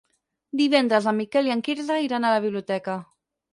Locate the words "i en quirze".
1.51-2.01